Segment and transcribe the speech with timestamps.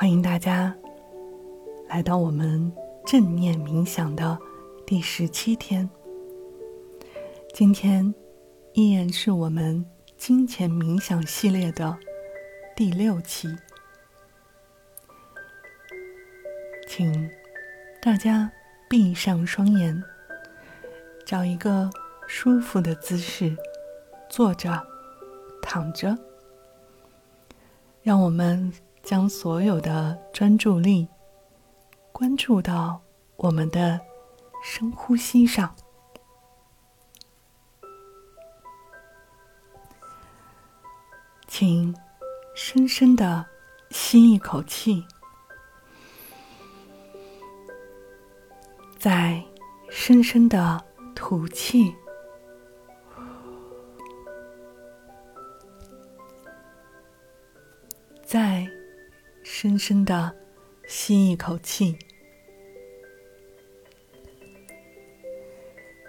[0.00, 0.72] 欢迎大家
[1.88, 2.72] 来到我们
[3.04, 4.38] 正念冥想的
[4.86, 5.90] 第十七天。
[7.52, 8.14] 今天
[8.74, 9.84] 依然是我们
[10.16, 11.98] 金钱冥想系列的
[12.76, 13.48] 第六期，
[16.86, 17.28] 请
[18.00, 18.48] 大家
[18.88, 20.00] 闭上双眼，
[21.26, 21.90] 找一个
[22.28, 23.52] 舒服的姿势，
[24.30, 24.80] 坐着、
[25.60, 26.16] 躺着，
[28.00, 28.72] 让我们。
[29.08, 31.08] 将所有的专注力
[32.12, 33.00] 关注到
[33.36, 33.98] 我们的
[34.62, 35.74] 深呼吸上，
[41.46, 41.96] 请
[42.54, 43.46] 深深的
[43.88, 45.02] 吸一口气，
[48.98, 49.42] 再
[49.88, 51.94] 深深的吐气，
[58.22, 58.70] 再。
[59.60, 60.36] 深深的
[60.86, 61.98] 吸一口气，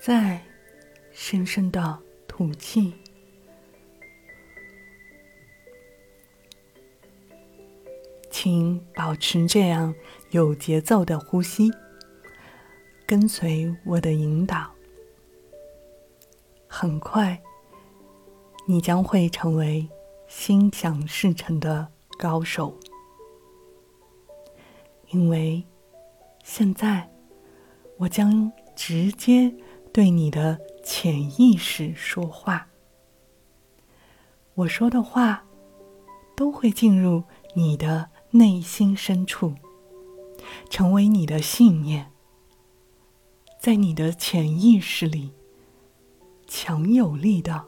[0.00, 0.40] 再
[1.12, 2.94] 深深的吐气，
[8.30, 9.94] 请保持这样
[10.30, 11.70] 有节奏的呼吸，
[13.06, 14.72] 跟随我的引导。
[16.66, 17.42] 很快，
[18.66, 19.86] 你将会成为
[20.28, 21.88] 心想事成的
[22.18, 22.74] 高手。
[25.14, 25.64] 因为
[26.42, 27.08] 现在，
[27.98, 29.54] 我将直接
[29.92, 32.66] 对你的潜意识说话。
[34.54, 35.44] 我说的话
[36.34, 37.22] 都会进入
[37.54, 39.54] 你的内心深处，
[40.68, 42.10] 成为你的信念，
[43.60, 45.30] 在你的潜意识里
[46.48, 47.66] 强有力的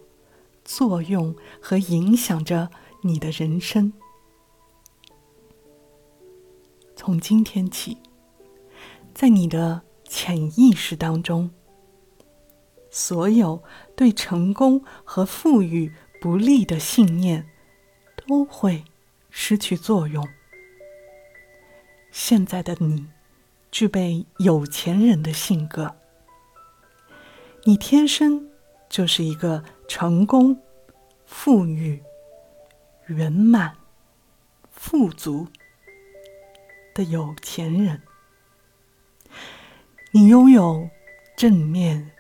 [0.65, 3.93] 作用和影响着你的人生。
[7.07, 7.99] 从今天起，
[9.15, 11.53] 在你的潜意识当中，
[12.91, 13.63] 所有
[13.95, 17.49] 对成功和富裕不利的信念
[18.17, 18.83] 都会
[19.31, 20.27] 失去作用。
[22.11, 23.07] 现在的你
[23.71, 25.95] 具备有钱人的性格，
[27.63, 28.51] 你天生
[28.89, 30.61] 就是一个成功、
[31.25, 32.03] 富裕、
[33.07, 33.77] 圆满、
[34.73, 35.47] 富足。
[36.97, 38.01] 的有钱人，
[40.13, 40.89] 你拥有
[41.37, 42.11] 正面、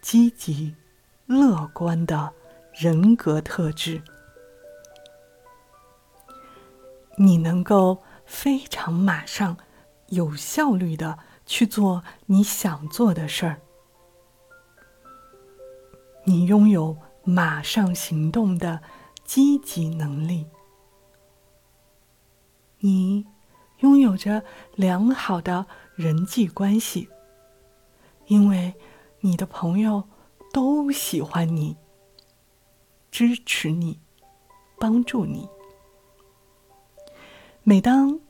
[0.00, 0.76] 积极、
[1.26, 2.32] 乐观的
[2.72, 4.00] 人格特质，
[7.16, 9.56] 你能够非常马上、
[10.10, 13.60] 有效率的去做你想做的事儿，
[16.22, 18.80] 你拥有马上行动的
[19.24, 20.46] 积极能力，
[22.78, 23.26] 你。
[23.82, 24.44] 拥有着
[24.76, 25.66] 良好的
[25.96, 27.08] 人际关系，
[28.26, 28.74] 因为
[29.20, 30.04] 你的朋友
[30.52, 31.76] 都喜欢你、
[33.10, 34.00] 支持你、
[34.78, 35.48] 帮助你。
[37.64, 38.20] 每当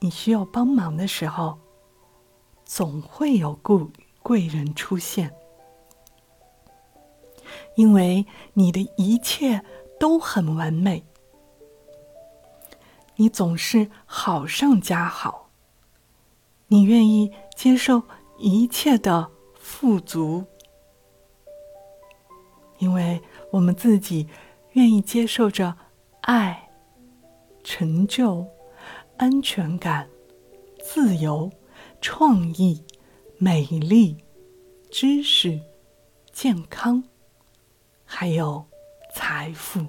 [0.00, 1.58] 你需要帮忙的时候，
[2.64, 3.86] 总会有贵
[4.22, 5.34] 贵人出现，
[7.76, 9.62] 因为你的一切
[10.00, 11.04] 都很完美。
[13.16, 15.50] 你总是好上加好，
[16.68, 18.02] 你愿意接受
[18.38, 20.44] 一切的富足，
[22.78, 24.28] 因为我们自己
[24.72, 25.76] 愿意接受着
[26.22, 26.70] 爱、
[27.62, 28.46] 成就、
[29.16, 30.08] 安全感、
[30.82, 31.50] 自由、
[32.00, 32.84] 创意、
[33.38, 34.24] 美丽、
[34.90, 35.60] 知识、
[36.32, 37.04] 健康，
[38.04, 38.66] 还有
[39.14, 39.86] 财富。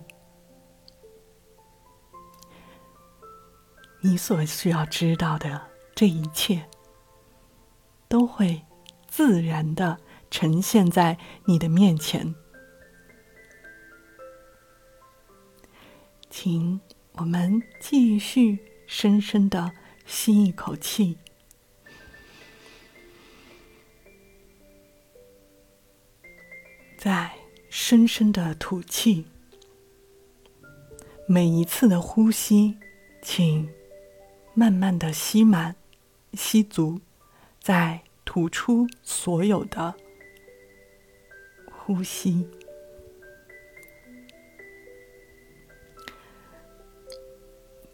[4.05, 5.59] 你所需要知道的
[5.95, 6.69] 这一切，
[8.07, 8.61] 都会
[9.07, 9.97] 自然的
[10.29, 12.35] 呈现在你的面前。
[16.29, 16.79] 请
[17.13, 19.71] 我们继续深深的
[20.05, 21.17] 吸一口气，
[26.95, 27.31] 再
[27.71, 29.25] 深深的吐气。
[31.27, 32.77] 每一次的呼吸，
[33.23, 33.67] 请。
[34.57, 35.75] 慢慢的吸满，
[36.33, 37.01] 吸足，
[37.59, 39.93] 再吐出所有的
[41.69, 42.47] 呼吸。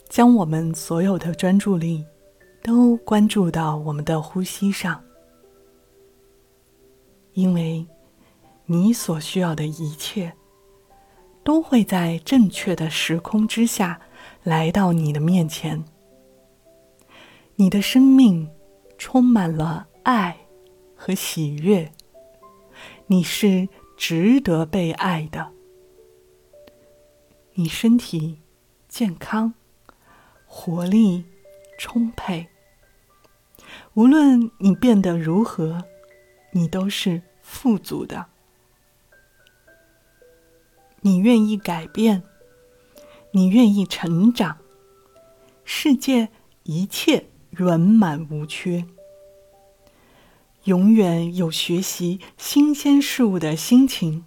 [0.08, 2.06] 将我们所有的专注力
[2.62, 5.04] 都关注到我们的呼吸上，
[7.34, 7.84] 因为
[8.68, 10.32] 你所需要的一切
[11.44, 14.00] 都会在正确的时空之下
[14.44, 15.84] 来到你的面前。
[17.62, 18.50] 你的生命
[18.98, 20.48] 充满了爱
[20.96, 21.92] 和喜悦，
[23.06, 25.52] 你是值得被爱的。
[27.54, 28.40] 你身体
[28.88, 29.54] 健康，
[30.48, 31.24] 活力
[31.78, 32.48] 充沛。
[33.94, 35.84] 无论你变得如何，
[36.54, 38.26] 你都是富足的。
[41.02, 42.24] 你愿意改变，
[43.34, 44.58] 你愿意成长，
[45.64, 46.30] 世界
[46.64, 48.86] 一切圆满无缺，
[50.64, 54.26] 永远有学习新鲜事物的心情。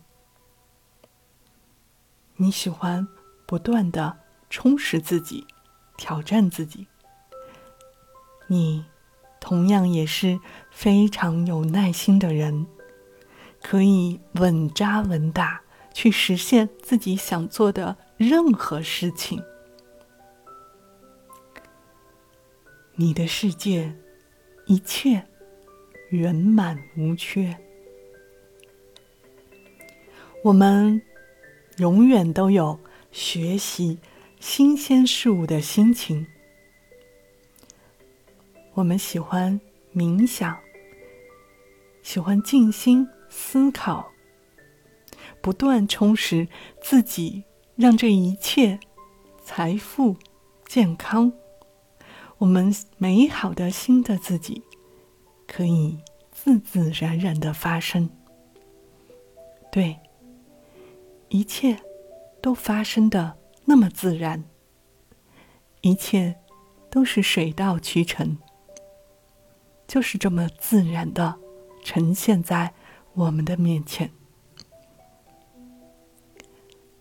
[2.36, 3.06] 你喜欢
[3.46, 4.18] 不断的
[4.48, 5.46] 充实自己，
[5.96, 6.86] 挑战自己。
[8.48, 8.84] 你
[9.40, 10.38] 同样也是
[10.70, 12.66] 非常有耐心的人，
[13.62, 15.62] 可以稳扎稳打。
[15.96, 19.40] 去实现自己想做的任何事情。
[22.96, 23.92] 你的世界
[24.66, 25.26] 一切
[26.10, 27.56] 圆满无缺。
[30.44, 31.02] 我们
[31.78, 32.78] 永远都有
[33.10, 33.98] 学习
[34.38, 36.26] 新鲜事物的心情。
[38.74, 39.60] 我们喜欢
[39.92, 40.56] 冥想，
[42.02, 44.12] 喜欢静心思考。
[45.40, 46.46] 不断充实
[46.80, 47.44] 自己，
[47.76, 48.78] 让这一切
[49.42, 50.16] 财富、
[50.66, 51.32] 健康，
[52.38, 54.62] 我们美好的新的自己，
[55.46, 55.98] 可以
[56.32, 58.10] 自自然然的发生。
[59.70, 59.98] 对，
[61.28, 61.78] 一切
[62.42, 64.44] 都发生的那么自然，
[65.80, 66.36] 一切
[66.90, 68.36] 都是水到渠成，
[69.86, 71.36] 就是这么自然的
[71.82, 72.74] 呈现在
[73.14, 74.10] 我们的面前。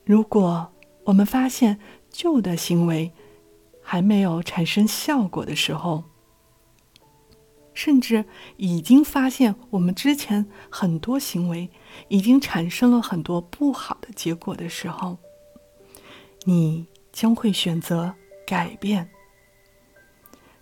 [0.06, 0.72] 如果
[1.06, 3.12] 我们发现旧的行为
[3.94, 6.06] 还没有产生效果的时候，
[7.76, 8.26] 甚至
[8.58, 11.70] 已经发现我们之前很多行为
[12.08, 15.20] 已经产生了很多不好的结果的时候，
[16.46, 18.16] 你将会选择
[18.48, 19.12] 改变，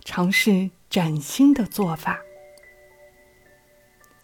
[0.04, 2.18] 尝试崭新的做法，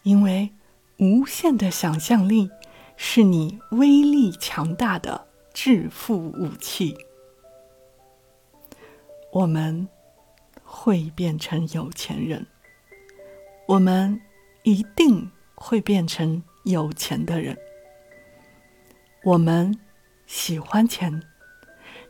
[0.02, 0.50] 因为
[0.98, 2.50] 无限的想象力。
[3.00, 7.07] 是你威力强大的致富武器。
[9.32, 9.88] 我们
[10.62, 12.46] 会变成有钱人，
[13.66, 14.20] 我们
[14.62, 17.56] 一定会变成有钱的人。
[19.24, 19.78] 我们
[20.26, 21.22] 喜欢钱，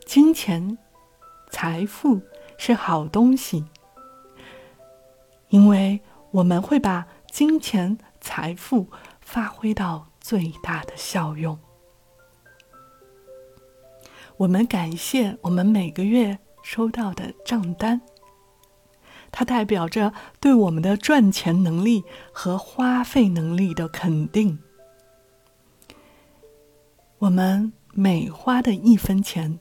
[0.06, 0.78] 金钱、
[1.50, 2.20] 财富
[2.56, 3.64] 是好东西，
[5.48, 6.00] 因为
[6.30, 8.88] 我们会把金钱、财富
[9.20, 10.08] 发挥到。
[10.20, 11.58] 最大的效用。
[14.36, 16.38] 我们感谢我们每个月
[16.70, 17.98] 收到的账单，
[19.32, 24.58] 它代表着对我们的赚钱能力和花费能力的肯定。
[27.20, 29.58] 我们每花的一分钱，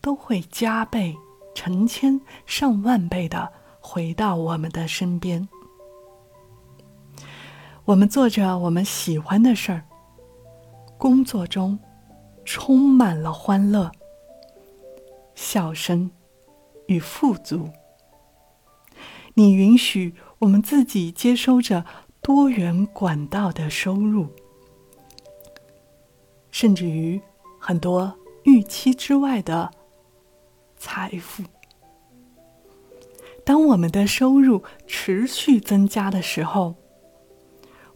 [0.00, 1.14] 都会加倍、
[1.54, 5.46] 成千上万倍的回到我们的身边。
[7.84, 9.84] 我们做着我们喜欢的事儿，
[10.96, 11.78] 工作中
[12.46, 13.92] 充满了欢乐、
[15.36, 16.10] 笑声
[16.88, 17.70] 与富足。
[19.34, 21.84] 你允许我们自己接收着
[22.20, 24.28] 多元管道的收入，
[26.50, 27.20] 甚至于
[27.60, 29.70] 很多预期之外的
[30.76, 31.44] 财富。
[33.44, 36.74] 当我们的收入持续增加的时候，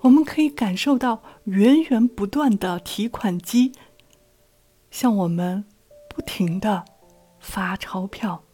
[0.03, 3.73] 我们可以感受到源源不断的提款机
[4.91, 5.65] 向我们
[6.09, 6.85] 不停的
[7.41, 8.45] 发钞票，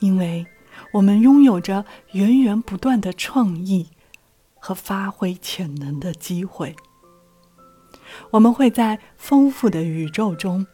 [0.00, 0.46] 因为
[0.92, 3.90] 我们拥有着源源不断的创意
[4.58, 6.74] 和发挥潜能的机会。
[8.30, 10.66] 我们会在丰富的宇宙中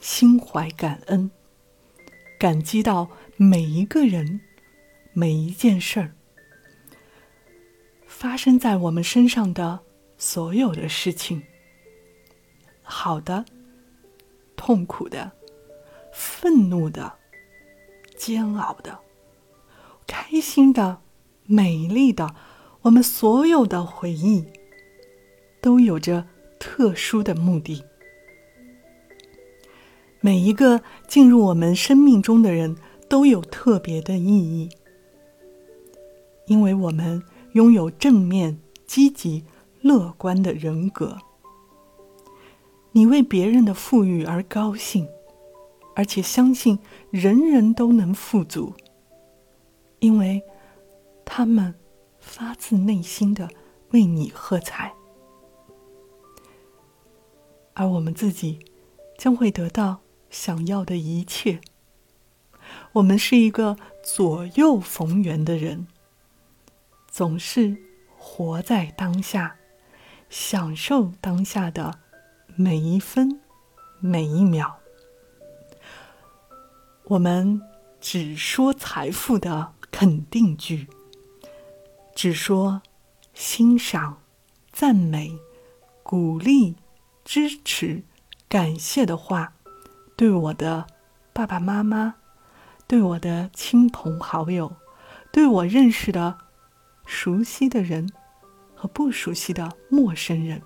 [0.00, 1.30] 心怀感恩，
[2.38, 4.40] 感激到每一个人、
[5.12, 6.14] 每一件事儿。
[8.06, 9.80] 发生在我们身上的
[10.16, 11.42] 所有的事情，
[12.82, 13.44] 好的、
[14.64, 15.30] 痛苦的、
[16.10, 17.12] 愤怒的、
[18.16, 18.98] 煎熬的、
[20.06, 21.02] 开心的、
[21.44, 22.34] 美丽的，
[22.80, 24.46] 我们所有的回忆
[25.60, 26.26] 都有着
[26.58, 27.84] 特殊的目的。
[30.22, 32.74] 每一个进入我们生命中的人
[33.06, 34.70] 都有特别的意义，
[36.46, 37.22] 因为我们。
[37.52, 39.44] 拥有正面、积极、
[39.80, 41.18] 乐观的人格，
[42.96, 45.08] 你为别人的富裕而高兴，
[45.96, 46.78] 而且相信
[47.10, 48.72] 人人都能富足，
[49.98, 50.40] 因为
[51.24, 51.74] 他们
[52.20, 53.48] 发自内心的
[53.90, 54.94] 为你喝彩，
[57.72, 58.60] 而我们自己
[59.18, 61.60] 将会得到想要的一切。
[62.92, 65.88] 我们是一个左右逢源的人，
[67.08, 67.76] 总是
[68.16, 69.56] 活在当下，
[70.30, 71.98] 享受当下的
[72.56, 73.40] 每一分
[73.98, 74.78] 每一秒。
[77.04, 77.60] 我们
[78.00, 80.86] 只说财富的肯定句，
[82.14, 82.80] 只说
[83.32, 84.18] 欣赏、
[84.72, 85.36] 赞美、
[86.04, 86.76] 鼓励、
[87.24, 88.04] 支持、
[88.48, 89.54] 感谢的话，
[90.16, 90.86] 对我的
[91.32, 92.14] 爸爸妈妈，
[92.86, 94.76] 对我的亲朋好友，
[95.32, 96.38] 对我认识的
[97.04, 98.08] 熟悉的人
[98.76, 100.62] 和不熟悉的陌生人，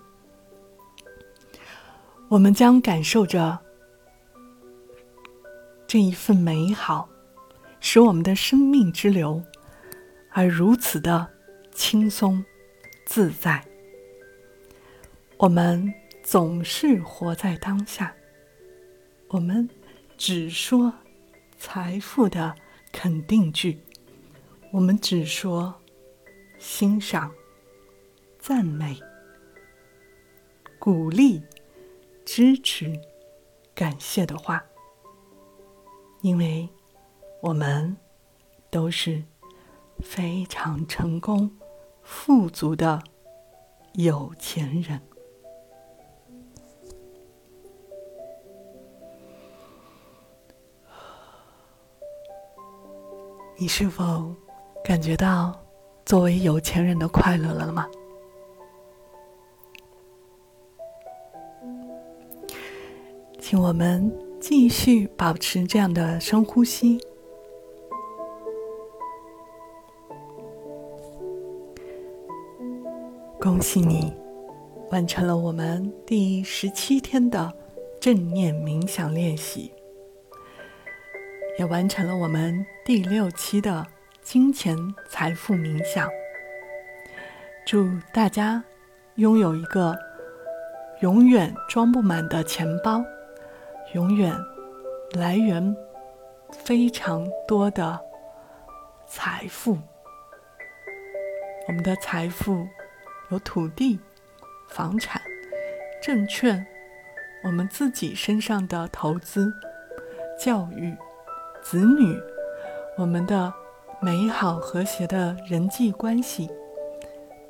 [2.29, 3.59] 我们将感受着。
[5.87, 7.09] 这一份美好，
[7.79, 9.43] 使我们的生命之流
[10.29, 11.27] 而如此的
[11.73, 12.45] 轻松
[13.03, 13.65] 自在。
[15.37, 18.13] 我们总是活在当下，
[19.29, 19.67] 我们
[20.15, 20.93] 只说
[21.57, 22.53] 财富的
[22.91, 23.79] 肯定句，
[24.71, 25.73] 我们只说
[26.59, 27.31] 欣赏、
[28.37, 28.95] 赞美、
[30.77, 31.41] 鼓励、
[32.31, 32.93] 支持、
[33.73, 34.63] 感谢的话。
[36.21, 36.69] 因为，
[37.41, 37.97] 我们
[38.69, 39.23] 都是
[39.97, 41.49] 非常成功、
[42.03, 43.01] 富足的
[43.93, 45.01] 有钱人。
[53.57, 54.35] 你是否
[54.83, 55.59] 感觉到
[56.05, 57.89] 作为有钱人的快乐了吗？
[63.49, 64.15] 请我们。
[64.39, 66.99] 继续保持这样的深呼吸。
[73.41, 74.13] 恭喜你，
[74.91, 77.51] 完成了我们第十七天的
[77.99, 79.73] 正念冥想练习，
[81.57, 83.83] 也完成了我们第六期的
[84.21, 84.77] 金钱
[85.09, 86.07] 财富冥想。
[87.65, 88.63] 祝大家
[89.15, 89.97] 拥有一个
[91.01, 93.03] 永远装不满的钱包。
[93.93, 94.35] 永远
[95.13, 95.75] 来源
[96.51, 97.99] 非常多的
[99.07, 99.79] 财富，
[101.67, 102.67] 我们的财富
[103.31, 103.99] 有土地、
[104.67, 105.19] 房产、
[106.03, 106.63] 证券，
[107.43, 109.51] 我们自己身上的投资、
[110.37, 110.95] 教育、
[111.63, 112.15] 子女，
[112.95, 113.51] 我们的
[113.99, 116.47] 美好和谐的人际关系，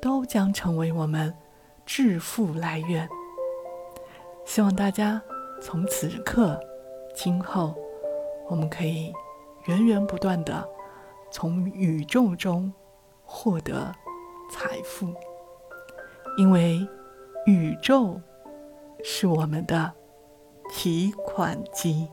[0.00, 1.34] 都将成为我们
[1.84, 3.06] 致富来源。
[4.46, 5.20] 希望大家。
[5.60, 6.58] 从此刻，
[7.14, 7.74] 今后，
[8.48, 9.12] 我们可以
[9.66, 10.66] 源源不断的
[11.30, 12.72] 从宇宙中
[13.22, 13.94] 获得
[14.50, 15.14] 财富，
[16.38, 16.86] 因为
[17.46, 18.20] 宇宙
[19.04, 19.92] 是我们的
[20.70, 22.08] 提款机。